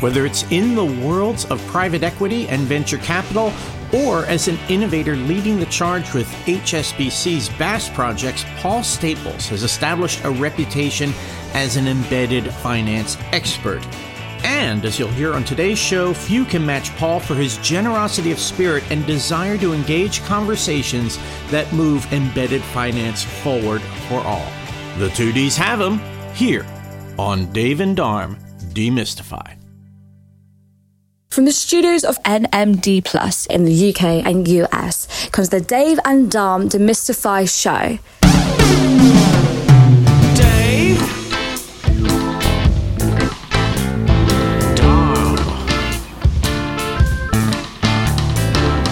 [0.00, 3.52] Whether it's in the worlds of private equity and venture capital,
[3.94, 10.22] or as an innovator leading the charge with HSBC's BaaS projects, Paul Staples has established
[10.24, 11.12] a reputation
[11.54, 13.86] as an embedded finance expert.
[14.44, 18.38] And as you'll hear on today's show, few can match Paul for his generosity of
[18.38, 21.18] spirit and desire to engage conversations
[21.50, 24.46] that move embedded finance forward for all.
[24.98, 26.00] The two Ds have him
[26.34, 26.66] here
[27.18, 28.38] on Dave and Dharm
[28.72, 29.55] Demystify.
[31.36, 36.32] From the studios of NMD Plus in the UK and US comes the Dave and
[36.32, 37.98] Dharm Demystify show.
[40.34, 40.96] Dave.
[44.76, 45.36] Dharm.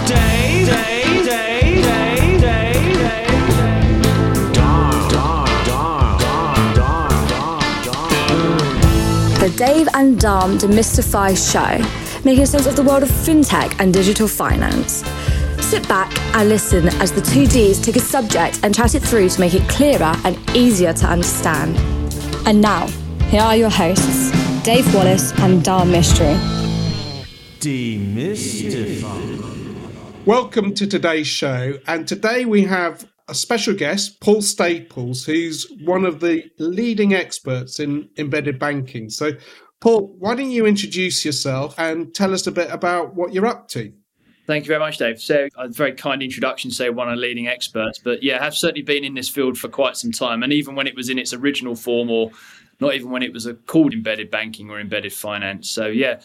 [0.06, 0.66] Dave.
[0.66, 1.24] Dave.
[1.24, 1.82] Dave.
[1.82, 2.40] Dave.
[2.42, 2.98] Dave.
[2.98, 3.38] Dave.
[4.52, 5.08] Dharm.
[5.08, 5.48] Dharm.
[5.64, 6.18] Dharm.
[6.20, 6.76] Dharm.
[6.76, 7.24] Dharm.
[7.86, 8.12] Dharm.
[8.28, 9.40] Dharm.
[9.40, 14.26] The Dave and Darm Demystify show, making sense of the world of fintech and digital
[14.26, 15.04] finance.
[15.62, 19.28] Sit back and listen as the two Ds take a subject and chat it through
[19.28, 21.76] to make it clearer and easier to understand.
[22.46, 22.86] And now,
[23.28, 24.30] here are your hosts,
[24.62, 26.34] Dave Wallace and Dar Mistry.
[27.60, 29.44] Demystify.
[30.24, 31.74] Welcome to today's show.
[31.86, 37.80] And today we have a special guest, Paul Staples, who's one of the leading experts
[37.80, 39.08] in embedded banking.
[39.10, 39.32] So,
[39.84, 43.68] Paul, why don't you introduce yourself and tell us a bit about what you're up
[43.68, 43.92] to?
[44.46, 45.20] Thank you very much, Dave.
[45.20, 47.98] So, a very kind introduction to say one of the leading experts.
[47.98, 50.42] But yeah, I've certainly been in this field for quite some time.
[50.42, 52.30] And even when it was in its original form, or
[52.80, 55.68] not even when it was called embedded banking or embedded finance.
[55.68, 56.22] So, yeah,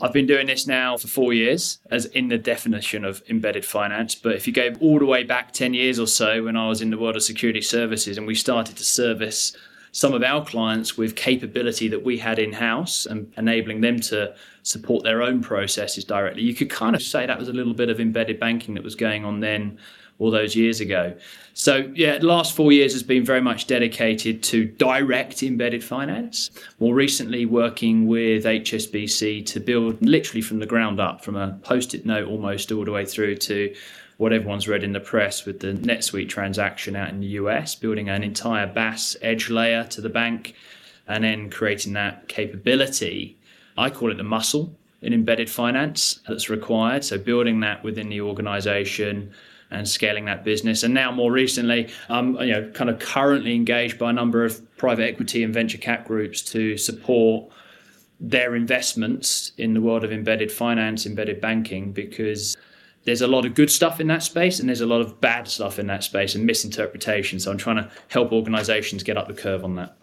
[0.00, 4.14] I've been doing this now for four years, as in the definition of embedded finance.
[4.14, 6.80] But if you go all the way back 10 years or so, when I was
[6.80, 9.54] in the world of security services and we started to service
[9.98, 14.32] some of our clients with capability that we had in house and enabling them to
[14.62, 17.88] support their own processes directly, you could kind of say that was a little bit
[17.88, 19.76] of embedded banking that was going on then
[20.20, 21.16] all those years ago.
[21.54, 26.52] So, yeah, the last four years has been very much dedicated to direct embedded finance.
[26.78, 31.92] More recently, working with HSBC to build literally from the ground up, from a post
[31.92, 33.74] it note almost all the way through to
[34.18, 38.08] what everyone's read in the press with the NetSuite transaction out in the US, building
[38.08, 40.54] an entire BaaS edge layer to the bank
[41.06, 43.38] and then creating that capability.
[43.78, 47.04] I call it the muscle in embedded finance that's required.
[47.04, 49.32] So, building that within the organization
[49.70, 50.82] and scaling that business.
[50.82, 54.60] And now, more recently, I'm you know kind of currently engaged by a number of
[54.76, 57.52] private equity and venture cap groups to support
[58.18, 62.56] their investments in the world of embedded finance, embedded banking, because
[63.04, 65.48] there's a lot of good stuff in that space and there's a lot of bad
[65.48, 67.40] stuff in that space and misinterpretation.
[67.40, 69.96] So I'm trying to help organizations get up the curve on that.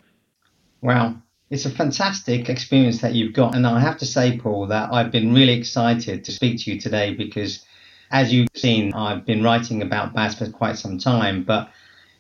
[0.81, 1.16] Wow.
[1.50, 3.55] It's a fantastic experience that you've got.
[3.55, 6.79] And I have to say, Paul, that I've been really excited to speak to you
[6.79, 7.63] today because
[8.11, 11.69] as you've seen, I've been writing about BaaS for quite some time, but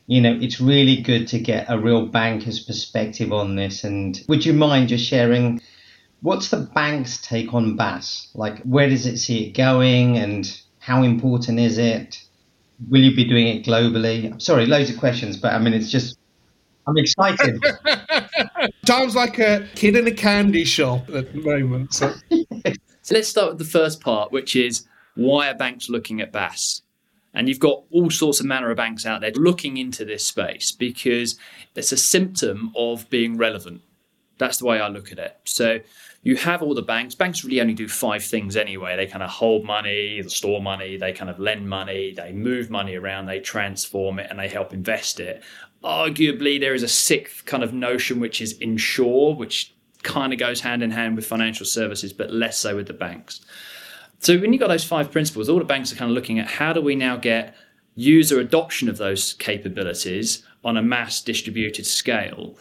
[0.07, 3.83] you know, it's really good to get a real banker's perspective on this.
[3.83, 5.61] And would you mind just sharing
[6.21, 8.29] what's the bank's take on BaaS?
[8.35, 12.23] Like, where does it see it going and how important is it?
[12.91, 14.39] Will you be doing it globally?
[14.39, 16.19] Sorry, loads of questions, but I mean, it's just,
[16.85, 17.59] I'm excited.
[18.85, 21.91] Sounds like a kid in a candy shop at the moment.
[21.91, 22.13] So.
[23.01, 24.85] so let's start with the first part, which is
[25.15, 26.83] why are banks looking at BaaS?
[27.33, 30.71] And you've got all sorts of manner of banks out there looking into this space
[30.71, 31.35] because
[31.73, 33.81] it's a symptom of being relevant.
[34.37, 35.35] That's the way I look at it.
[35.45, 35.79] So
[36.25, 37.13] you have all the banks.
[37.13, 38.95] Banks really only do five things anyway.
[38.95, 42.71] They kind of hold money, they store money, they kind of lend money, they move
[42.71, 45.43] money around, they transform it, and they help invest it.
[45.83, 50.61] Arguably, there is a sixth kind of notion, which is insure, which kind of goes
[50.61, 53.41] hand in hand with financial services, but less so with the banks.
[54.17, 56.47] So when you've got those five principles, all the banks are kind of looking at
[56.47, 57.55] how do we now get
[57.93, 62.57] user adoption of those capabilities on a mass distributed scale.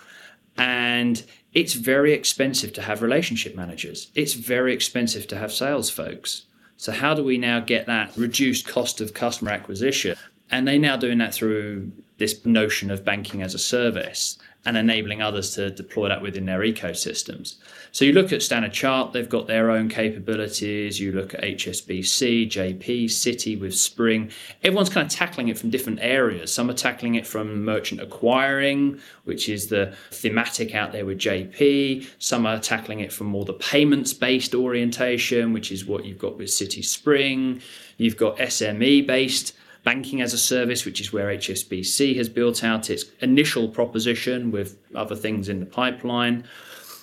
[0.59, 1.25] And
[1.55, 4.11] it's very expensive to have relationship managers.
[4.15, 6.47] It's very expensive to have sales folks.
[6.77, 10.17] So how do we now get that reduced cost of customer acquisition?
[10.51, 15.21] And they're now doing that through this notion of banking as a service and enabling
[15.21, 17.57] others to deploy that within their ecosystems.
[17.93, 20.99] So you look at Standard Chart, they've got their own capabilities.
[20.99, 24.31] You look at HSBC, JP, Citi with Spring.
[24.63, 26.53] Everyone's kind of tackling it from different areas.
[26.53, 32.09] Some are tackling it from merchant acquiring, which is the thematic out there with JP.
[32.19, 36.39] Some are tackling it from more the payments based orientation, which is what you've got
[36.39, 37.61] with Citi Spring.
[37.97, 39.55] You've got SME based
[39.85, 44.79] banking as a service, which is where HSBC has built out its initial proposition with
[44.95, 46.45] other things in the pipeline.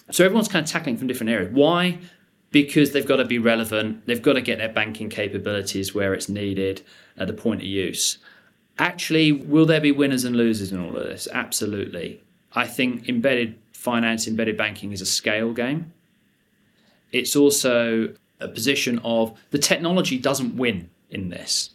[0.10, 1.54] So everyone's kind of tackling from different areas.
[1.54, 2.00] Why?
[2.52, 6.28] Because they've got to be relevant, they've got to get their banking capabilities where it's
[6.28, 6.82] needed
[7.18, 8.18] at the point of use.
[8.78, 11.28] Actually, will there be winners and losers in all of this?
[11.32, 12.20] Absolutely.
[12.54, 15.94] I think embedded finance, embedded banking is a scale game.
[17.12, 21.72] It's also a position of the technology doesn't win in this,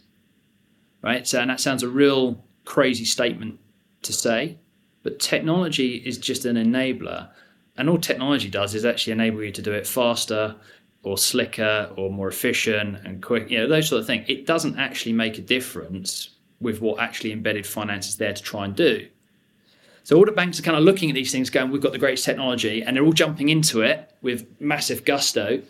[1.01, 1.27] right?
[1.27, 3.59] So, and that sounds a real crazy statement
[4.03, 4.57] to say,
[5.03, 7.29] but technology is just an enabler.
[7.77, 10.55] And all technology does is actually enable you to do it faster
[11.03, 14.25] or slicker or more efficient and quick, you know, those sort of things.
[14.27, 18.65] It doesn't actually make a difference with what actually embedded finance is there to try
[18.65, 19.07] and do.
[20.03, 21.99] So all the banks are kind of looking at these things, going, "We've got the
[21.99, 25.61] greatest technology," and they're all jumping into it with massive gusto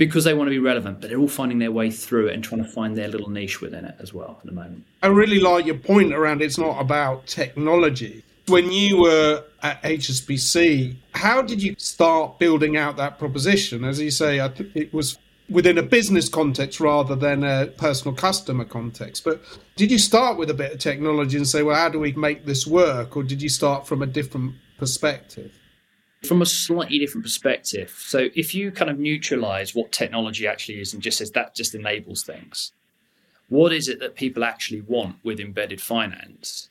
[0.00, 0.98] because they want to be relevant.
[0.98, 3.60] But they're all finding their way through it and trying to find their little niche
[3.60, 4.86] within it as well at the moment.
[5.02, 8.24] I really like your point around it's not about technology.
[8.46, 13.84] When you were at HSBC, how did you start building out that proposition?
[13.84, 15.18] As you say, I it was
[15.50, 19.22] within a business context rather than a personal customer context.
[19.22, 19.42] But
[19.76, 22.46] did you start with a bit of technology and say, well, how do we make
[22.46, 23.18] this work?
[23.18, 25.59] Or did you start from a different perspective?
[26.24, 27.90] From a slightly different perspective.
[27.98, 31.74] So if you kind of neutralize what technology actually is and just says that just
[31.74, 32.72] enables things,
[33.48, 36.68] what is it that people actually want with embedded finance?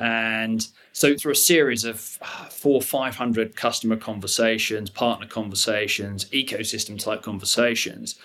[0.00, 7.22] And so, through a series of ah, four, 500 customer conversations, partner conversations, ecosystem type
[7.22, 8.16] conversations,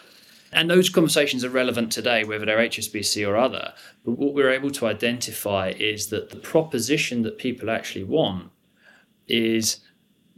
[0.51, 3.74] and those conversations are relevant today, whether they're HSBC or other.
[4.04, 8.50] But what we're able to identify is that the proposition that people actually want
[9.27, 9.81] is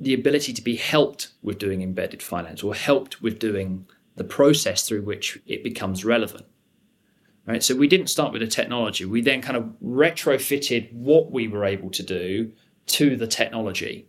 [0.01, 4.87] the ability to be helped with doing embedded finance or helped with doing the process
[4.87, 6.45] through which it becomes relevant.
[7.45, 7.63] Right.
[7.63, 9.05] So we didn't start with the technology.
[9.05, 12.51] We then kind of retrofitted what we were able to do
[12.87, 14.07] to the technology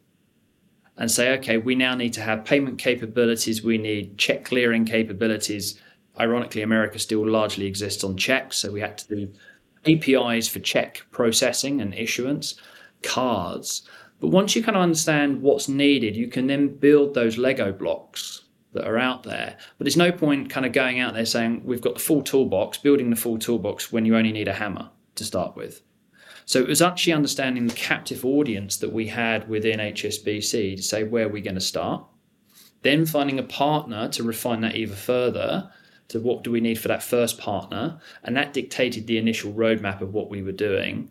[0.97, 5.81] and say, okay, we now need to have payment capabilities, we need check clearing capabilities.
[6.21, 9.33] Ironically, America still largely exists on checks, so we had to do
[9.87, 12.57] APIs for check processing and issuance,
[13.03, 13.89] cards.
[14.23, 18.43] But once you kind of understand what's needed, you can then build those Lego blocks
[18.73, 19.57] that are out there.
[19.77, 22.79] But there's no point kind of going out there saying we've got the full toolbox,
[22.79, 25.83] building the full toolbox when you only need a hammer to start with.
[26.45, 31.03] So it was actually understanding the captive audience that we had within HSBC to say
[31.03, 32.05] where are we're going to start,
[32.83, 35.69] then finding a partner to refine that even further
[36.07, 40.01] to what do we need for that first partner, and that dictated the initial roadmap
[40.01, 41.11] of what we were doing,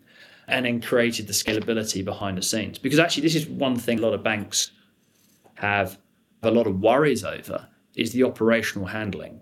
[0.52, 2.78] and then created the scalability behind the scenes.
[2.78, 4.70] Because actually, this is one thing a lot of banks
[5.54, 5.98] have
[6.42, 9.40] a lot of worries over is the operational handling.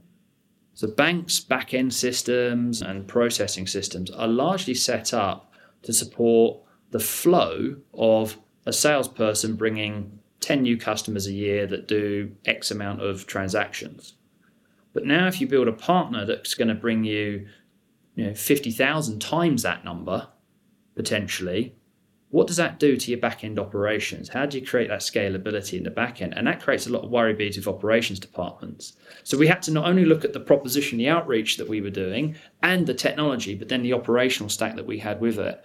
[0.75, 5.53] So banks' back-end systems and processing systems are largely set up
[5.83, 12.31] to support the flow of a salesperson bringing 10 new customers a year that do
[12.47, 14.15] X amount of transactions.
[14.93, 17.47] But now if you build a partner that's going to bring you,
[18.15, 20.29] you know, 50,000 times that number
[20.95, 21.75] potentially,
[22.31, 24.29] what does that do to your back end operations?
[24.29, 26.35] How do you create that scalability in the back end?
[26.37, 28.93] And that creates a lot of worry beads with operations departments.
[29.25, 31.91] So we had to not only look at the proposition, the outreach that we were
[31.91, 35.61] doing, and the technology, but then the operational stack that we had with it.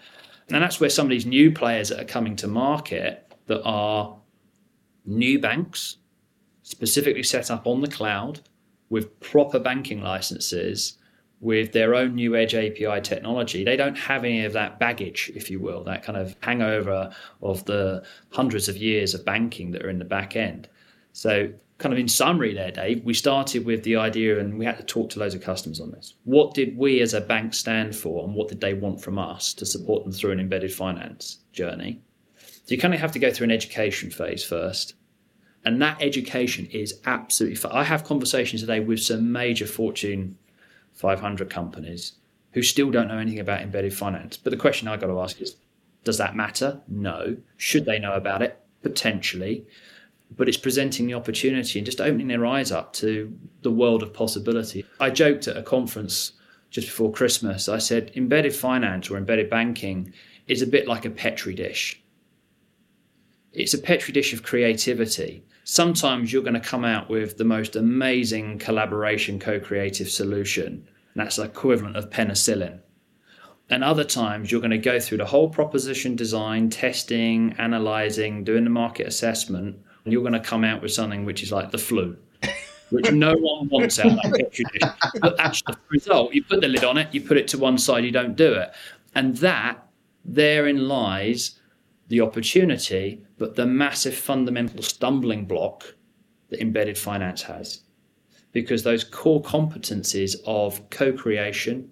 [0.50, 4.18] And that's where some of these new players that are coming to market that are
[5.06, 5.98] new banks,
[6.64, 8.42] specifically set up on the cloud
[8.90, 10.98] with proper banking licenses
[11.46, 15.52] with their own new edge API technology, they don't have any of that baggage, if
[15.52, 19.90] you will, that kind of hangover of the hundreds of years of banking that are
[19.92, 20.68] in the back end.
[21.14, 24.78] So, kind of in summary, there, Dave, we started with the idea and we had
[24.78, 26.16] to talk to loads of customers on this.
[26.24, 29.54] What did we as a bank stand for and what did they want from us
[29.54, 32.02] to support them through an embedded finance journey?
[32.40, 34.96] So, you kind of have to go through an education phase first.
[35.64, 37.70] And that education is absolutely.
[37.70, 40.38] I have conversations today with some major Fortune
[40.96, 42.14] 500 companies
[42.54, 44.38] who still don't know anything about embedded finance.
[44.38, 45.58] But the question I got to ask is
[46.06, 46.82] does that matter?
[46.88, 47.36] No.
[47.58, 48.60] Should they know about it?
[48.84, 49.66] Potentially.
[50.38, 54.14] But it's presenting the opportunity and just opening their eyes up to the world of
[54.14, 54.86] possibility.
[55.00, 56.34] I joked at a conference
[56.70, 57.68] just before Christmas.
[57.68, 60.14] I said embedded finance or embedded banking
[60.48, 62.02] is a bit like a petri dish.
[63.56, 67.76] It's a petri dish of creativity sometimes you're going to come out with the most
[67.76, 70.88] amazing collaboration, co creative solution.
[71.14, 72.80] And that's the equivalent of penicillin.
[73.70, 78.64] And other times you're going to go through the whole proposition design, testing, analyzing, doing
[78.64, 81.80] the market assessment, and you're going to come out with something which is like the
[81.80, 82.16] flu,
[82.92, 84.90] which no one wants out of that petri dish.
[85.20, 87.80] But actually, the result, you put the lid on it, you put it to one
[87.80, 88.72] side, you don't do it.
[89.16, 89.88] And that,
[90.24, 91.60] therein lies
[92.08, 95.96] the opportunity, but the massive fundamental stumbling block
[96.50, 97.82] that embedded finance has.
[98.52, 101.90] Because those core competencies of co creation,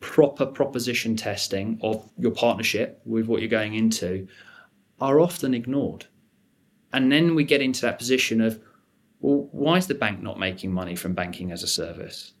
[0.00, 4.26] proper proposition testing of your partnership with what you're going into
[5.00, 6.06] are often ignored.
[6.92, 8.60] And then we get into that position of,
[9.20, 12.32] well, why is the bank not making money from banking as a service?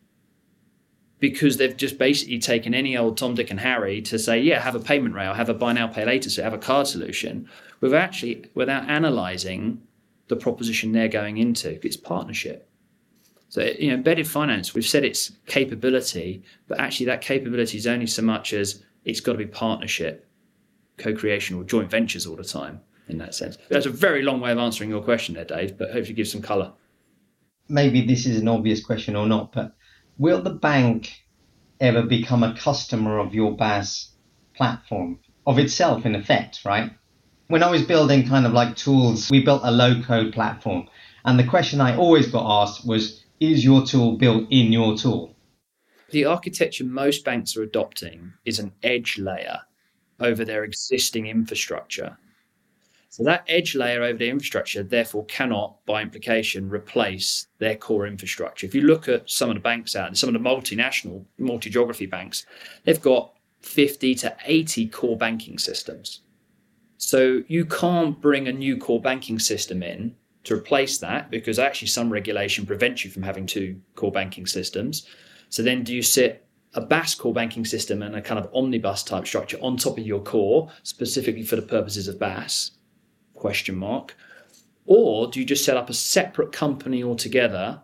[1.22, 4.74] because they've just basically taken any old Tom, Dick, and Harry to say, yeah, have
[4.74, 7.48] a payment rail, have a buy now, pay later, so have a card solution,
[7.82, 9.82] without actually without analysing
[10.28, 11.84] the proposition they're going into.
[11.84, 12.70] It's partnership.
[13.50, 18.06] So you know, embedded finance, we've said it's capability, but actually that capability is only
[18.06, 20.26] so much as it's got to be partnership,
[20.96, 22.80] co-creation, or joint ventures all the time.
[23.08, 25.76] In that sense, that's a very long way of answering your question there, Dave.
[25.76, 26.72] But hopefully, give some colour.
[27.68, 29.74] Maybe this is an obvious question or not, but
[30.18, 31.24] will the bank
[31.80, 34.12] ever become a customer of your BaaS
[34.54, 36.92] platform of itself in effect, right?
[37.52, 40.88] When I was building kind of like tools, we built a low code platform.
[41.26, 45.36] And the question I always got asked was, is your tool built in your tool?
[46.12, 49.60] The architecture most banks are adopting is an edge layer
[50.18, 52.16] over their existing infrastructure.
[53.10, 58.66] So that edge layer over the infrastructure, therefore, cannot, by implication, replace their core infrastructure.
[58.66, 62.06] If you look at some of the banks out, and some of the multinational, multi-geography
[62.06, 62.46] banks,
[62.84, 66.22] they've got 50 to 80 core banking systems.
[67.04, 71.88] So you can't bring a new core banking system in to replace that because actually
[71.88, 75.06] some regulation prevents you from having two core banking systems.
[75.48, 79.02] So then do you sit a BaaS core banking system and a kind of omnibus
[79.02, 82.70] type structure on top of your core, specifically for the purposes of BaaS?
[83.34, 84.16] question mark
[84.86, 87.82] or do you just set up a separate company altogether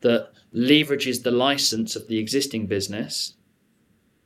[0.00, 3.34] that leverages the license of the existing business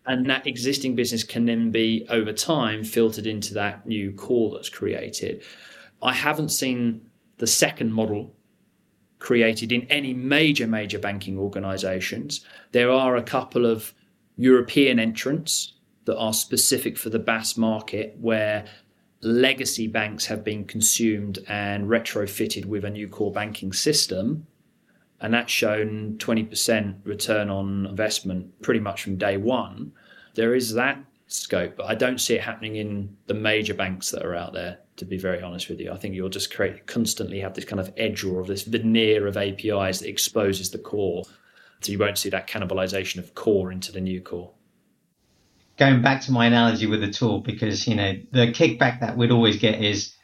[0.07, 4.69] and that existing business can then be over time filtered into that new core that's
[4.69, 5.43] created
[6.03, 7.01] i haven't seen
[7.39, 8.35] the second model
[9.19, 13.93] created in any major major banking organizations there are a couple of
[14.37, 15.73] european entrants
[16.07, 18.65] that are specific for the BaaS market where
[19.21, 24.47] legacy banks have been consumed and retrofitted with a new core banking system.
[25.21, 29.93] And that's shown 20% return on investment pretty much from day one.
[30.35, 34.25] There is that scope, but I don't see it happening in the major banks that
[34.25, 35.91] are out there, to be very honest with you.
[35.91, 39.37] I think you'll just create constantly have this kind of edge or this veneer of
[39.37, 41.25] APIs that exposes the core.
[41.81, 44.53] So you won't see that cannibalization of core into the new core
[45.77, 49.31] going back to my analogy with the tool, because you know the kickback that we'd
[49.31, 50.16] always get is,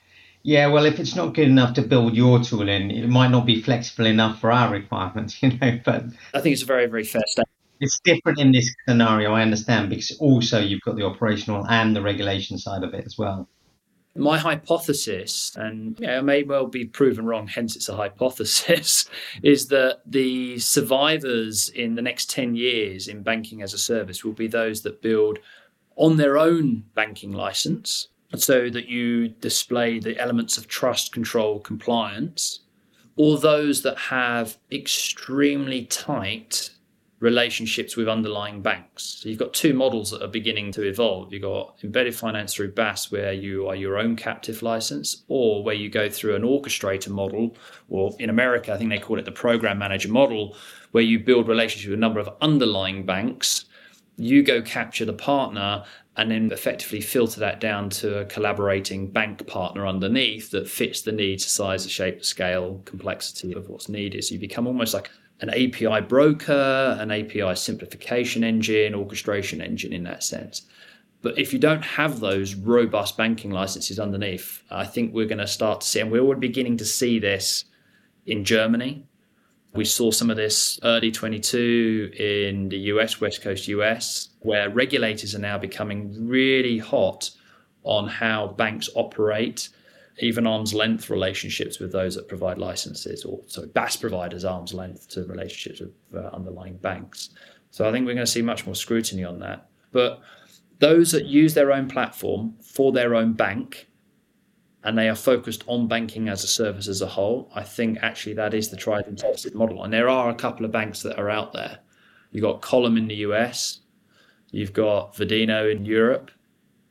[0.43, 3.47] yeah, well, if it's not good enough to build your tool in, it might not
[3.47, 5.79] be flexible enough for our requirements, you know.
[5.85, 7.49] But I think it's a very, very fair statement.
[7.81, 12.03] It's different in this scenario, I understand, because also you've got the operational and the
[12.03, 13.49] regulation side of it as well.
[14.15, 19.09] My hypothesis, and you know, it may well be proven wrong, hence it's a hypothesis,
[19.43, 24.33] is that the survivors in the next 10 years in banking as a service will
[24.33, 25.39] be those that build
[25.97, 32.61] on their own banking license so that you display the elements of trust, control, compliance,
[33.17, 36.71] or those that have extremely tight
[37.21, 39.21] relationships with underlying banks.
[39.21, 41.33] So you've got two models that are beginning to evolve.
[41.33, 45.75] You've got embedded finance through BaaS, where you are your own captive license, or where
[45.75, 47.55] you go through an orchestrator model,
[47.89, 50.57] or in America, I think they call it the program manager model,
[50.91, 53.67] where you build relationships with a number of underlying banks.
[54.17, 55.85] You go capture the partner
[56.17, 61.13] and then effectively filter that down to a collaborating bank partner underneath that fits the
[61.13, 64.23] needs, size, shape, scale, complexity of what's needed.
[64.23, 70.05] So you become almost like an API broker, an API simplification engine, orchestration engine in
[70.05, 70.63] that sense.
[71.23, 75.47] But if you don't have those robust banking licenses underneath, I think we're going to
[75.47, 77.65] start to see, and we're already beginning to see this
[78.27, 79.07] in Germany.
[79.75, 85.35] We saw some of this early 22 in the US, West Coast US, where regulators
[85.35, 87.31] are now becoming really hot
[87.85, 89.71] on how banks operate
[90.19, 95.09] even arm's length relationships with those that provide licenses, or so BaaS providers arm's length
[95.11, 97.31] to relationships with uh, underlying banks.
[97.71, 99.69] So I think we're going to see much more scrutiny on that.
[99.91, 100.21] But
[100.79, 103.89] those that use their own platform for their own bank
[104.85, 108.35] and they are focused on banking as a service as a whole, I think actually
[108.35, 109.85] that is the tried and tested model.
[109.85, 111.79] And there are a couple of banks that are out there.
[112.31, 113.81] You've got Column in the US,
[114.51, 116.31] you've got Vodeno in Europe,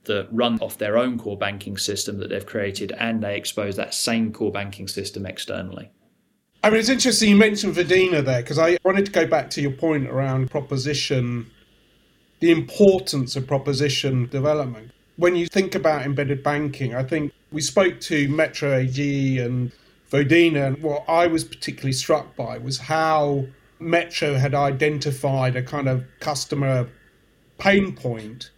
[0.06, 3.94] that run off their own core banking system that they've created and they expose that
[3.94, 5.92] same core banking system externally.
[6.64, 9.62] I mean, it's interesting you mentioned Vodeno there because I wanted to go back to
[9.62, 11.50] your point around proposition,
[12.40, 14.92] the importance of proposition development.
[15.18, 19.72] When you think about embedded banking, I think we spoke to Metro AG and
[20.12, 23.46] Vodeno, and what I was particularly struck by was how
[23.80, 26.90] Metro had identified a kind of customer
[27.58, 28.52] pain point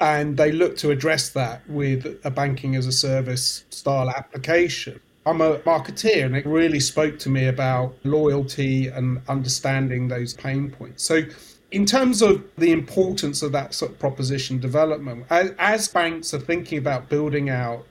[0.00, 5.00] and they looked to address that with a banking as a service style application.
[5.26, 10.70] I'm a marketeer and it really spoke to me about loyalty and understanding those pain
[10.70, 11.02] points.
[11.02, 11.22] So,
[11.70, 16.38] in terms of the importance of that sort of proposition development, as, as banks are
[16.38, 17.84] thinking about building out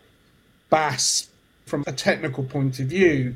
[0.69, 1.27] BaaS
[1.65, 3.35] from a technical point of view,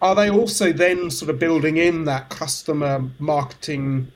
[0.00, 4.10] are they also then sort of building in that customer marketing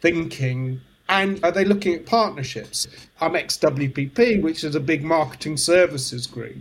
[0.00, 2.88] thinking and are they looking at partnerships?
[3.20, 6.56] I'm ex WPP, which is a big marketing services group.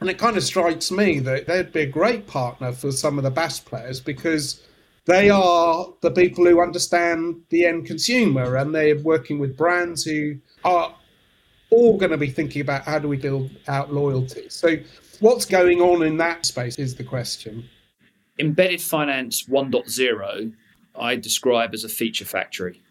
[0.00, 3.24] And it kind of strikes me that they'd be a great partner for some of
[3.24, 4.60] the BaaS players because
[5.06, 10.36] they are the people who understand the end consumer and they're working with brands who
[10.64, 10.94] are
[11.70, 14.48] all going to be thinking about how do we build out loyalty.
[14.48, 14.76] So,
[15.20, 17.68] what's going on in that space is the question.
[18.38, 20.52] Embedded Finance 1.0,
[20.98, 22.82] I describe as a feature factory.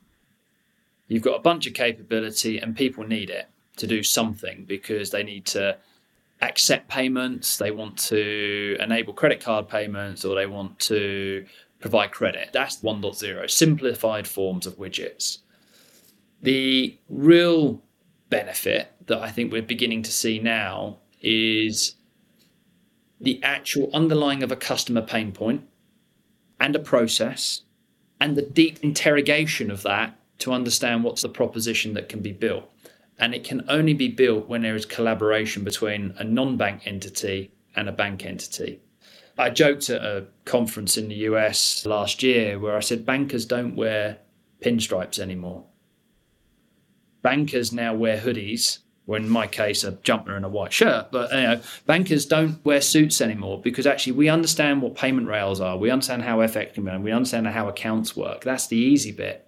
[1.07, 5.24] You've got a bunch of capability, and people need it to do something because they
[5.24, 5.77] need to
[6.41, 11.45] accept payments, they want to enable credit card payments, or they want to
[11.86, 12.50] provide credit.
[12.51, 15.38] That's 1.0, simplified forms of widgets.
[16.42, 17.84] The real
[18.32, 21.94] benefit that I think we're beginning to see now is
[23.22, 25.62] the actual underlying of a customer pain point
[26.60, 27.62] and a process
[28.20, 32.68] and the deep interrogation of that to understand what's the proposition that can be built.
[33.20, 37.51] And it can only be built when there is collaboration between a non bank entity
[37.75, 38.82] and a bank entity.
[39.38, 43.75] I joked at a conference in the US last year where I said bankers don't
[43.75, 44.20] wear
[44.62, 45.65] pinstripes anymore.
[47.22, 51.12] Bankers now wear hoodies, or in my case, a jumper and a white shirt.
[51.12, 55.60] But you know, bankers don't wear suits anymore because actually we understand what payment rails
[55.60, 58.44] are, we understand how FX can be done, we understand how accounts work.
[58.44, 59.48] That's the easy bit.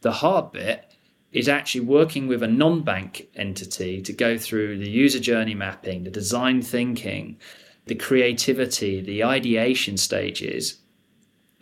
[0.00, 0.92] The hard bit
[1.32, 6.04] is actually working with a non bank entity to go through the user journey mapping,
[6.04, 7.38] the design thinking,
[7.86, 10.78] the creativity, the ideation stages,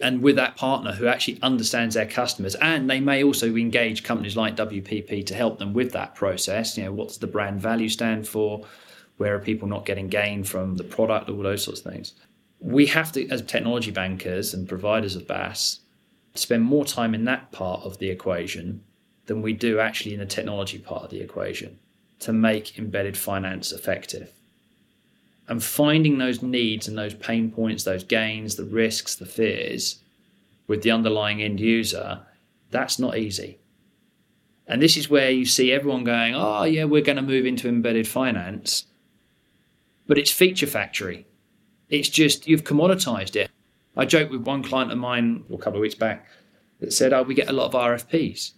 [0.00, 2.54] and with that partner who actually understands their customers.
[2.56, 6.76] And they may also engage companies like WPP to help them with that process.
[6.76, 8.64] You know, what's the brand value stand for?
[9.18, 11.30] Where are people not getting gain from the product?
[11.30, 12.14] All those sorts of things.
[12.58, 15.80] We have to, as technology bankers and providers of BaaS,
[16.34, 18.82] spend more time in that part of the equation
[19.26, 21.78] than we do actually in the technology part of the equation
[22.20, 24.32] to make embedded finance effective.
[25.48, 30.00] And finding those needs and those pain points, those gains, the risks, the fears
[30.66, 32.22] with the underlying end user,
[32.70, 33.58] that's not easy.
[34.66, 37.68] And this is where you see everyone going, oh, yeah, we're going to move into
[37.68, 38.84] embedded finance.
[40.06, 41.26] But it's feature factory.
[41.88, 43.50] It's just you've commoditized it.
[43.96, 46.26] I joked with one client of mine a couple of weeks back
[46.80, 48.52] that said, "Oh, we get a lot of RFPs."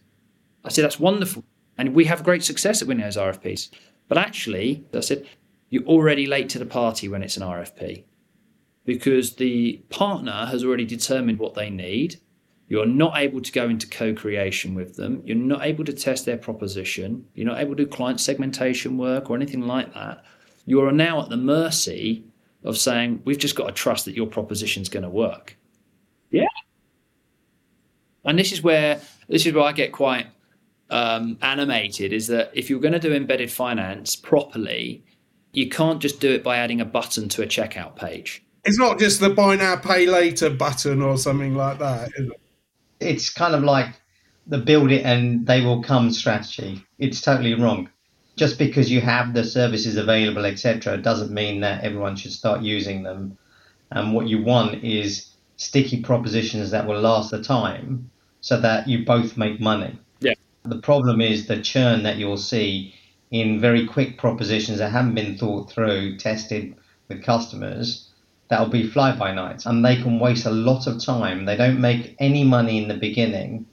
[0.64, 1.44] I said, "That's wonderful,
[1.77, 3.70] and we have great success at winning those RFPs."
[4.09, 5.27] But actually, I said,
[5.70, 8.05] "You're already late to the party when it's an RFP,
[8.85, 12.20] because the partner has already determined what they need.
[12.68, 15.22] You're not able to go into co-creation with them.
[15.24, 17.26] You're not able to test their proposition.
[17.35, 20.24] You're not able to do client segmentation work or anything like that.
[20.64, 22.24] You are now at the mercy
[22.64, 25.57] of saying we've just got to trust that your proposition is going to work.
[26.31, 26.48] Yeah.
[28.24, 30.26] And this is where this is where I get quite
[30.90, 32.12] um, animated.
[32.12, 35.05] Is that if you're going to do embedded finance properly,
[35.57, 38.45] you can't just do it by adding a button to a checkout page.
[38.64, 42.11] It's not just the buy now, pay later button or something like that.
[42.14, 42.31] It?
[43.01, 43.88] It's kind of like
[44.47, 46.85] the build it and they will come strategy.
[46.99, 47.88] It's totally wrong
[48.37, 53.03] just because you have the services available, etc., doesn't mean that everyone should start using
[53.03, 53.38] them.
[53.90, 58.11] And what you want is sticky propositions that will last the time
[58.42, 59.99] so that you both make money.
[60.21, 60.35] Yeah.
[60.64, 62.95] The problem is the churn that you'll see
[63.30, 66.74] in very quick propositions that haven't been thought through, tested
[67.08, 68.08] with customers,
[68.48, 71.44] that'll be fly by nights and they can waste a lot of time.
[71.44, 73.66] They don't make any money in the beginning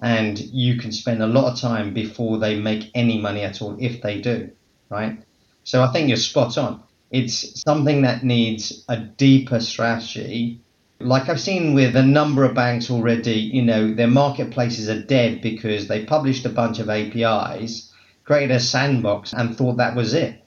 [0.00, 3.76] and you can spend a lot of time before they make any money at all
[3.78, 4.50] if they do,
[4.88, 5.22] right?
[5.64, 6.82] So I think you're spot on.
[7.10, 10.60] It's something that needs a deeper strategy.
[11.00, 15.42] Like I've seen with a number of banks already, you know, their marketplaces are dead
[15.42, 17.89] because they published a bunch of APIs,
[18.30, 20.42] created a sandbox, and thought that was it.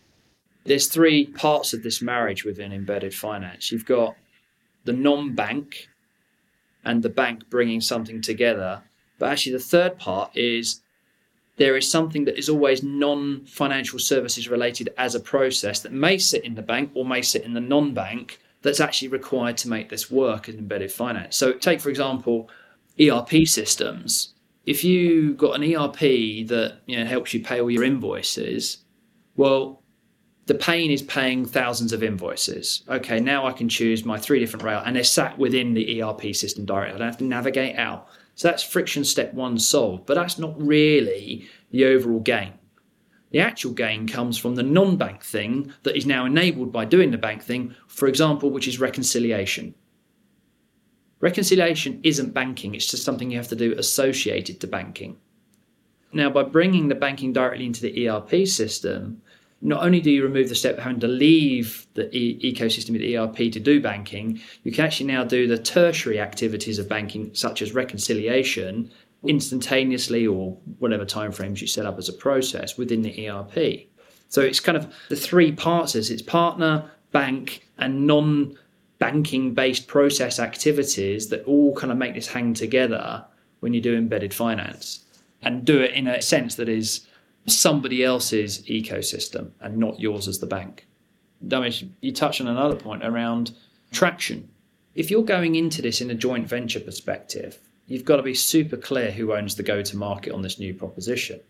[0.63, 3.71] There's three parts of this marriage within embedded finance.
[3.71, 4.15] You've got
[4.85, 5.89] the non bank
[6.85, 8.83] and the bank bringing something together
[9.23, 10.81] but actually, the third part is
[11.55, 16.17] there is something that is always non financial services related as a process that may
[16.17, 19.69] sit in the bank or may sit in the non bank that's actually required to
[19.69, 21.37] make this work in embedded finance.
[21.37, 22.49] So, take for example,
[22.99, 24.32] ERP systems.
[24.65, 25.99] If you've got an ERP
[26.47, 28.77] that you know helps you pay all your invoices,
[29.35, 29.83] well,
[30.45, 32.83] the pain is paying thousands of invoices.
[32.89, 36.35] Okay, now I can choose my three different rail, and they're sat within the ERP
[36.35, 36.95] system directly.
[36.95, 38.07] I don't have to navigate out.
[38.35, 42.53] So that's friction step one solved, but that's not really the overall gain.
[43.31, 47.11] The actual gain comes from the non bank thing that is now enabled by doing
[47.11, 49.75] the bank thing, for example, which is reconciliation.
[51.23, 55.15] Reconciliation isn't banking, it's just something you have to do associated to banking.
[56.11, 59.21] Now, by bringing the banking directly into the ERP system,
[59.61, 62.99] not only do you remove the step of having to leave the e- ecosystem of
[62.99, 67.33] the ERP to do banking, you can actually now do the tertiary activities of banking,
[67.33, 68.91] such as reconciliation,
[69.23, 73.87] instantaneously or whatever timeframes you set up as a process within the ERP.
[74.27, 78.57] So it's kind of the three parts it's partner, bank, and non
[79.03, 83.25] banking based process activities that all kind of make this hang together
[83.59, 85.03] when you do embedded finance
[85.41, 87.05] and do it in a sense that is
[87.45, 90.87] somebody else's ecosystem and not yours as the bank.
[91.45, 93.51] Dharmesh, you touched on another point around
[93.91, 94.47] traction.
[94.95, 98.77] If you're going into this in a joint venture perspective, you've got to be super
[98.77, 101.41] clear who owns the go to market on this new proposition.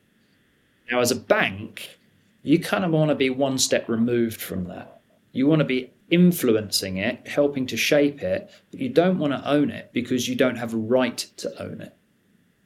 [0.90, 2.00] Now, as a bank,
[2.42, 5.02] you kind of want to be one step removed from that.
[5.34, 9.50] You want to be influencing it, helping to shape it, but you don't want to
[9.50, 11.96] own it because you don't have a right to own it.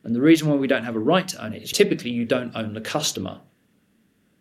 [0.03, 2.25] And the reason why we don't have a right to own it is typically you
[2.25, 3.39] don't own the customer.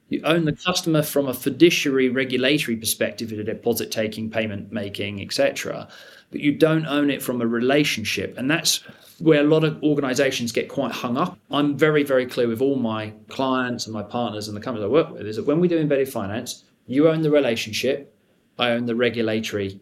[0.08, 5.88] You own the customer from a fiduciary regulatory perspective, a deposit taking, payment making, etc.
[6.30, 8.36] But you don't own it from a relationship.
[8.36, 8.82] And that's
[9.18, 11.38] where a lot of organizations get quite hung up.
[11.50, 14.88] I'm very, very clear with all my clients and my partners and the companies I
[14.88, 18.15] work with is that when we do embedded finance, you own the relationship,
[18.58, 19.80] I own the regulatory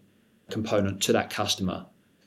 [0.50, 1.86] component to that customer.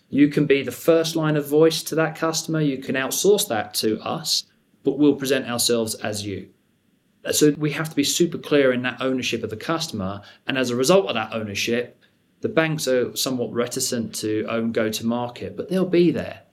[0.10, 2.62] You can be the first line of voice to that customer.
[2.62, 4.46] You can outsource that to us,
[4.84, 6.50] but we'll present ourselves as you.
[7.32, 10.22] So we have to be super clear in that ownership of the customer.
[10.46, 12.02] And as a result of that ownership,
[12.40, 16.44] the banks are somewhat reticent to own go to market, but they'll be there.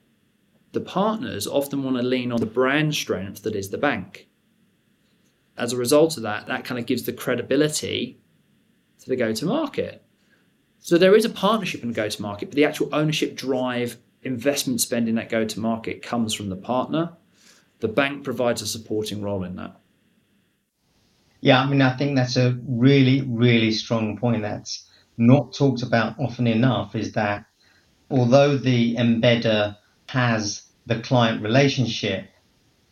[0.72, 4.26] The partners often want to lean on the brand strength that is the bank.
[5.56, 8.18] As a result of that, that kind of gives the credibility
[9.04, 10.02] to the go to market.
[10.80, 14.80] So there is a partnership in go to market, but the actual ownership drive, investment
[14.80, 17.12] spend in that go to market comes from the partner.
[17.80, 19.78] The bank provides a supporting role in that.
[21.40, 24.88] Yeah, I mean, I think that's a really, really strong point that's
[25.18, 27.44] not talked about often enough is that
[28.10, 29.76] although the embedder
[30.08, 32.26] has the client relationship,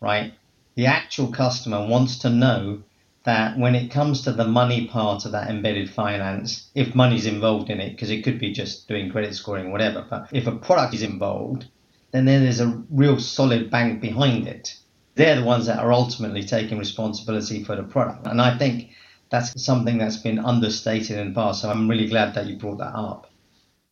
[0.00, 0.34] right,
[0.74, 2.82] the actual customer wants to know
[3.24, 7.70] that when it comes to the money part of that embedded finance, if money's involved
[7.70, 10.94] in it, because it could be just doing credit scoring, whatever, but if a product
[10.94, 11.66] is involved,
[12.10, 14.76] then there's a real solid bank behind it.
[15.14, 18.26] They're the ones that are ultimately taking responsibility for the product.
[18.26, 18.90] And I think
[19.30, 21.62] that's something that's been understated in the past.
[21.62, 23.30] So I'm really glad that you brought that up.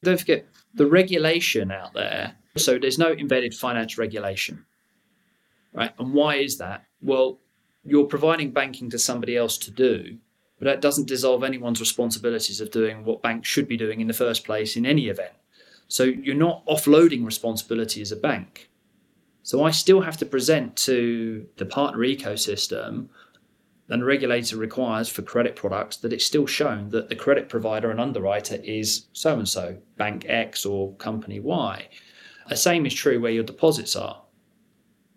[0.03, 2.35] Don't forget the regulation out there.
[2.57, 4.65] So there's no embedded finance regulation.
[5.73, 5.93] Right.
[5.99, 6.85] And why is that?
[7.01, 7.39] Well,
[7.85, 10.19] you're providing banking to somebody else to do,
[10.59, 14.13] but that doesn't dissolve anyone's responsibilities of doing what banks should be doing in the
[14.13, 15.33] first place in any event.
[15.89, 18.69] So you're not offloading responsibility as a bank.
[19.43, 23.09] So I still have to present to the partner ecosystem
[23.91, 27.91] and the regulator requires for credit products that it's still shown that the credit provider
[27.91, 31.89] and underwriter is so and so, bank X or company Y.
[32.49, 34.23] The same is true where your deposits are.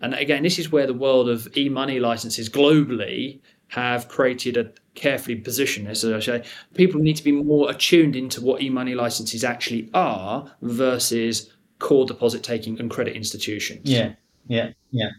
[0.03, 3.39] And again, this is where the world of e money licenses globally
[3.69, 6.43] have created a carefully positioned as I say.
[6.75, 12.05] People need to be more attuned into what e money licenses actually are versus core
[12.05, 13.89] deposit taking and credit institutions.
[13.89, 14.13] Yeah,
[14.47, 15.09] yeah, yeah.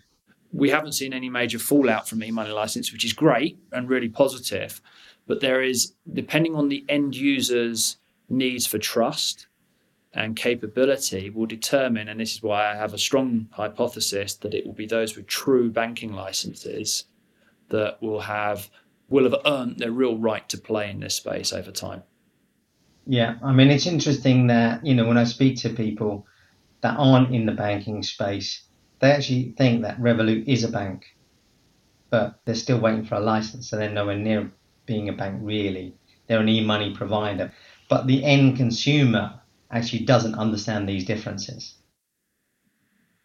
[0.52, 4.10] We haven't seen any major fallout from e money license, which is great and really
[4.10, 4.82] positive.
[5.26, 7.96] But there is, depending on the end user's
[8.28, 9.46] needs for trust,
[10.14, 14.64] and capability will determine, and this is why I have a strong hypothesis that it
[14.64, 17.04] will be those with true banking licenses
[17.68, 18.70] that will have
[19.08, 22.02] will have earned their real right to play in this space over time.
[23.06, 26.26] Yeah, I mean it's interesting that you know when I speak to people
[26.80, 28.62] that aren't in the banking space,
[29.00, 31.16] they actually think that Revolut is a bank,
[32.10, 34.50] but they're still waiting for a license, so they're nowhere near
[34.86, 35.96] being a bank really.
[36.26, 37.52] They're an e-money provider,
[37.88, 41.76] but the end consumer actually doesn't understand these differences.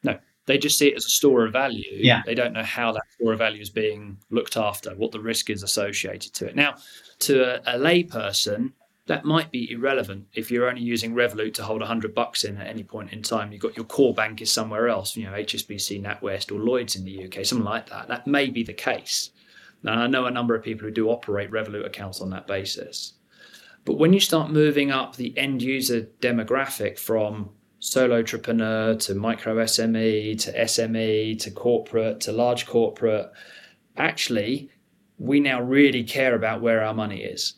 [0.03, 1.83] No, They just see it as a store of value.
[1.91, 2.21] Yeah.
[2.25, 5.49] They don't know how that store of value is being looked after, what the risk
[5.49, 6.55] is associated to it.
[6.55, 6.75] Now,
[7.19, 8.71] to a, a layperson,
[9.09, 12.67] that might be irrelevant if you're only using Revolut to hold 100 bucks in at
[12.67, 13.51] any point in time.
[13.51, 17.05] You've got your core bank is somewhere else, you know, HSBC, NatWest, or Lloyds in
[17.05, 18.07] the UK, something like that.
[18.07, 19.31] That may be the case.
[19.81, 23.13] And I know a number of people who do operate Revolut accounts on that basis.
[23.85, 29.55] But when you start moving up the end user demographic from solo entrepreneur to micro
[29.55, 33.31] SME to SME to corporate to large corporate,
[33.97, 34.69] actually,
[35.17, 37.55] we now really care about where our money is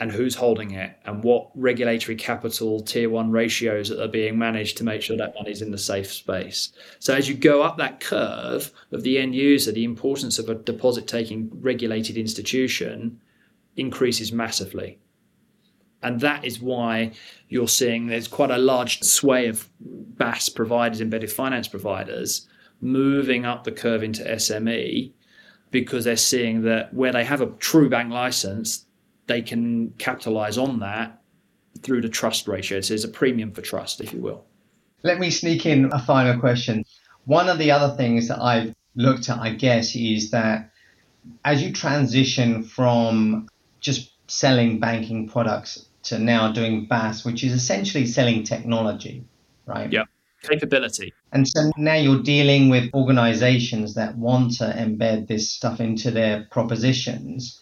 [0.00, 4.76] and who's holding it and what regulatory capital tier one ratios that are being managed
[4.76, 6.72] to make sure that money's in the safe space.
[7.00, 10.54] So as you go up that curve of the end user, the importance of a
[10.54, 13.20] deposit taking regulated institution
[13.76, 15.00] increases massively.
[16.02, 17.12] And that is why
[17.48, 22.46] you're seeing there's quite a large sway of BaaS providers, embedded finance providers,
[22.80, 25.12] moving up the curve into SME
[25.70, 28.86] because they're seeing that where they have a true bank license,
[29.26, 31.20] they can capitalize on that
[31.82, 32.80] through the trust ratio.
[32.80, 34.44] So there's a premium for trust, if you will.
[35.02, 36.84] Let me sneak in a final question.
[37.24, 40.70] One of the other things that I've looked at, I guess, is that
[41.44, 43.48] as you transition from
[43.80, 49.24] just selling banking products to now doing BaaS, which is essentially selling technology,
[49.66, 49.92] right?
[49.92, 50.04] Yeah.
[50.42, 51.12] Capability.
[51.32, 56.46] And so now you're dealing with organizations that want to embed this stuff into their
[56.50, 57.60] propositions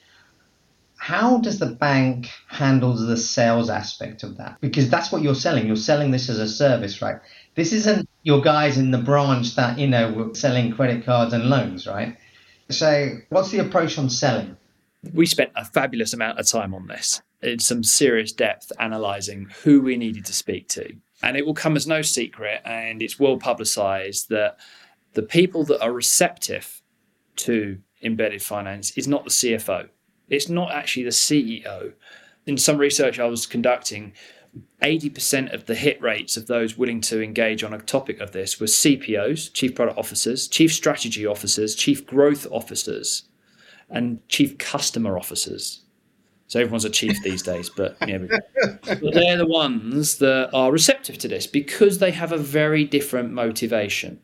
[1.06, 4.56] how does the bank handle the sales aspect of that?
[4.60, 5.66] Because that's what you're selling.
[5.66, 7.20] You're selling this as a service, right?
[7.54, 11.48] This isn't your guys in the branch that, you know, were selling credit cards and
[11.48, 12.16] loans, right?
[12.70, 14.56] So what's the approach on selling?
[15.14, 17.22] We spent a fabulous amount of time on this
[17.58, 20.94] some serious depth analyzing who we needed to speak to.
[21.22, 24.58] And it will come as no secret, and it's well publicized that
[25.14, 26.82] the people that are receptive
[27.36, 29.88] to embedded finance is not the CFO
[30.28, 31.92] it's not actually the CEO.
[32.46, 34.12] In some research I was conducting,
[34.82, 38.58] 80% of the hit rates of those willing to engage on a topic of this
[38.58, 43.24] were CPOs, Chief Product Officers, Chief Strategy Officers, Chief Growth Officers,
[43.90, 45.82] and Chief Customer Officers.
[46.48, 48.18] So everyone's a chief these days, but, yeah,
[48.84, 53.32] but they're the ones that are receptive to this because they have a very different
[53.32, 54.20] motivation.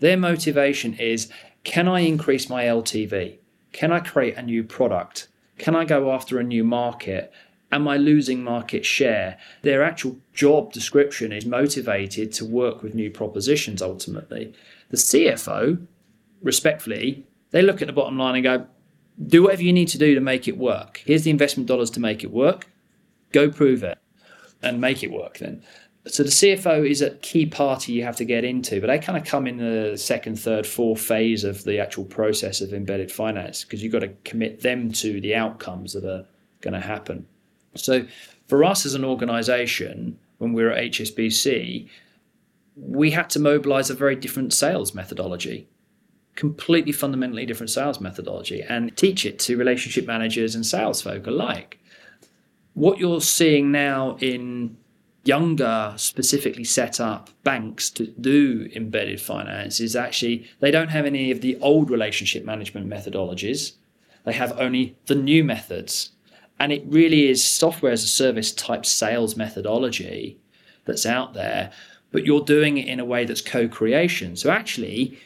[0.00, 1.28] Their motivation is
[1.64, 3.38] can I increase my LTV?
[3.72, 5.28] Can I create a new product?
[5.58, 7.32] Can I go after a new market?
[7.70, 9.36] Am I losing market share?
[9.62, 14.54] Their actual job description is motivated to work with new propositions ultimately.
[14.88, 15.86] The CFO,
[16.42, 18.66] respectfully, they look at the bottom line and go,
[19.26, 21.02] do whatever you need to do to make it work.
[21.04, 22.68] Here's the investment dollars to make it work.
[23.32, 23.98] Go prove it
[24.62, 25.62] and make it work then.
[26.06, 29.18] So the CFO is a key party you have to get into, but they kind
[29.18, 33.64] of come in the second, third, fourth phase of the actual process of embedded finance
[33.64, 36.24] because you've got to commit them to the outcomes that are
[36.60, 37.26] going to happen.
[37.74, 38.06] So
[38.46, 41.88] for us as an organization, when we were at HSBC,
[42.76, 45.68] we had to mobilize a very different sales methodology,
[46.38, 51.80] completely fundamentally different sales methodology, and teach it to relationship managers and sales folk alike.
[52.74, 54.76] What you're seeing now in
[55.24, 61.32] younger, specifically set up banks to do embedded finance is actually they don't have any
[61.32, 63.72] of the old relationship management methodologies.
[64.24, 66.12] They have only the new methods.
[66.60, 70.38] And it really is software as a service type sales methodology
[70.84, 71.72] that's out there,
[72.12, 74.36] but you're doing it in a way that's co creation.
[74.36, 75.18] So, actually,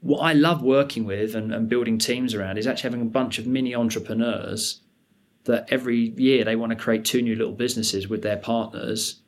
[0.00, 3.38] what I love working with and, and building teams around is actually having a bunch
[3.38, 4.80] of mini entrepreneurs
[5.44, 9.20] that every year they want to create two new little businesses with their partners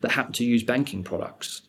[0.00, 1.62] that happen to use banking products.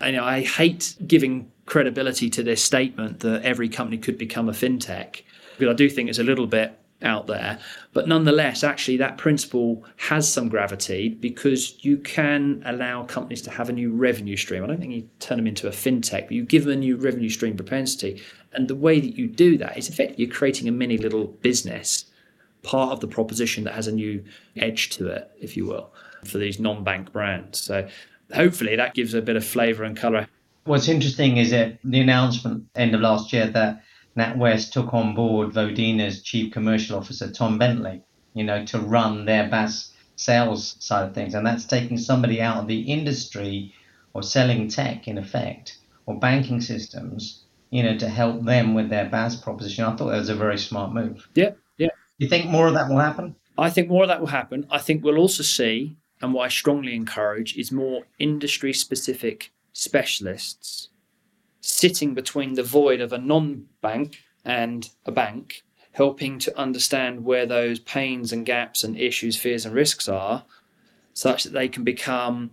[0.00, 5.22] And I hate giving credibility to this statement that every company could become a fintech,
[5.58, 7.58] because I do think it's a little bit out there.
[7.92, 13.68] But nonetheless, actually, that principle has some gravity because you can allow companies to have
[13.68, 14.64] a new revenue stream.
[14.64, 16.96] I don't think you turn them into a fintech, but you give them a new
[16.96, 18.22] revenue stream propensity.
[18.52, 22.06] And the way that you do that is effectively you're creating a mini little business,
[22.62, 24.24] part of the proposition that has a new
[24.56, 25.92] edge to it, if you will
[26.24, 27.60] for these non-bank brands.
[27.60, 27.86] So
[28.34, 30.26] hopefully that gives a bit of flavour and colour.
[30.64, 33.82] What's interesting is that the announcement end of last year that
[34.16, 39.48] NatWest took on board Vodeno's chief commercial officer Tom Bentley, you know, to run their
[39.48, 43.74] BaaS sales side of things, and that's taking somebody out of the industry
[44.12, 49.06] or selling tech in effect or banking systems, you know, to help them with their
[49.06, 49.84] BaaS proposition.
[49.84, 51.28] I thought that was a very smart move.
[51.34, 51.88] Yeah, yeah.
[52.18, 53.34] You think more of that will happen?
[53.58, 54.66] I think more of that will happen.
[54.70, 60.88] I think we'll also see and what I strongly encourage is more industry specific specialists
[61.66, 67.46] sitting between the void of a non bank and a bank, helping to understand where
[67.46, 70.44] those pains and gaps and issues, fears, and risks are,
[71.14, 72.50] such that they can become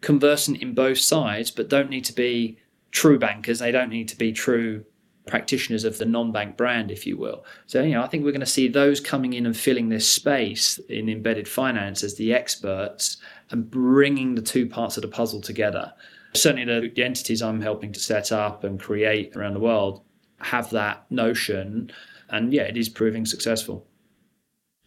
[0.00, 2.56] conversant in both sides, but don't need to be
[2.92, 3.58] true bankers.
[3.58, 4.84] They don't need to be true
[5.26, 7.44] practitioners of the non-bank brand, if you will.
[7.66, 10.08] So, you know, I think we're going to see those coming in and filling this
[10.08, 13.16] space in embedded finance as the experts
[13.50, 15.92] and bringing the two parts of the puzzle together.
[16.34, 20.02] Certainly, the, the entities I'm helping to set up and create around the world
[20.38, 21.92] have that notion,
[22.30, 23.86] and yeah, it is proving successful.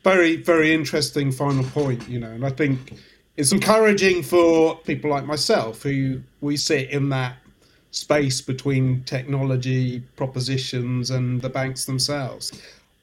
[0.04, 2.94] Very, very interesting final point, you know, and I think
[3.38, 7.38] it's encouraging for people like myself who we sit in that
[7.92, 12.52] space between technology propositions and the banks themselves.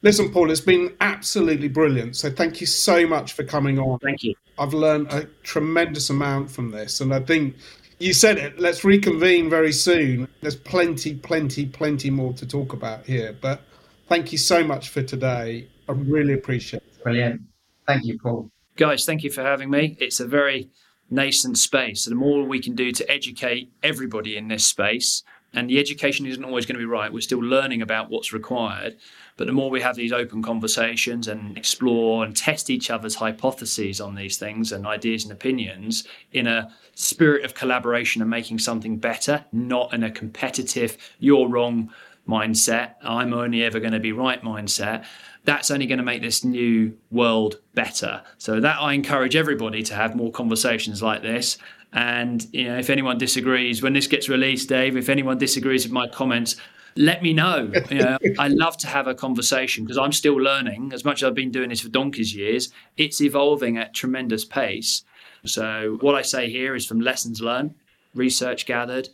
[0.01, 2.15] Listen, Paul, it's been absolutely brilliant.
[2.15, 3.99] So thank you so much for coming on.
[3.99, 4.35] Thank you.
[4.59, 7.01] I've learned a tremendous amount from this.
[7.01, 7.55] And I think
[8.03, 10.27] you said it, let's reconvene very soon.
[10.41, 13.35] There's plenty, plenty, plenty more to talk about here.
[13.39, 13.61] But
[14.09, 15.69] thank you so much for today.
[15.87, 17.03] I really appreciate it.
[17.03, 17.41] Brilliant.
[17.87, 18.49] Thank you, Paul.
[18.75, 19.95] Guys, thank you for having me.
[19.99, 20.69] It's a very
[21.09, 22.03] nascent space.
[22.03, 26.25] So the more we can do to educate everybody in this space, and the education
[26.25, 28.97] isn't always going to be right, we're still learning about what's required.
[29.37, 34.01] But the more we have these open conversations and explore and test each other's hypotheses
[34.01, 38.97] on these things and ideas and opinions in a spirit of collaboration and making something
[38.97, 41.91] better, not in a competitive, you're wrong
[42.27, 45.05] mindset, I'm only ever going to be right mindset,
[45.45, 48.23] that's only going to make this new world better.
[48.37, 51.57] So that I encourage everybody to have more conversations like this.
[51.91, 55.91] And you know, if anyone disagrees when this gets released, Dave, if anyone disagrees with
[55.91, 56.55] my comments,
[56.95, 57.71] let me know.
[57.89, 60.91] You know, I love to have a conversation because I'm still learning.
[60.93, 65.03] As much as I've been doing this for donkey's years, it's evolving at tremendous pace.
[65.45, 67.75] So what I say here is from lessons learned,
[68.15, 69.09] research gathered,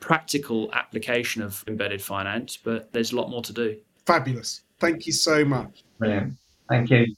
[0.00, 3.76] practical application of embedded finance, but there's a lot more to do.
[4.06, 4.62] Fabulous.
[4.80, 5.84] Thank you so much.
[5.98, 6.34] Brilliant.
[6.68, 7.14] Thank you.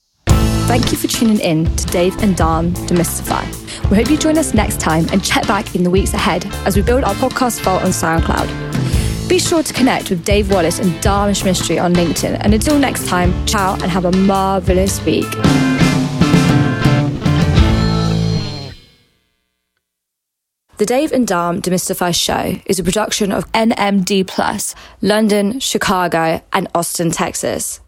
[0.66, 3.90] Thank you for tuning in to Dave and Dharm Demystify.
[3.90, 6.74] We hope you join us next time and check back in the weeks ahead as
[6.76, 9.28] we build our podcast vault on SoundCloud.
[9.28, 12.38] Be sure to connect with Dave Wallace and Dharmesh Mistry on LinkedIn.
[12.40, 15.26] And until next time, ciao and have a marvelous week.
[20.76, 26.66] The Dave and Dharm Demystify Show is a production of NMD Plus, London, Chicago, and
[26.74, 27.78] Austin, Texas.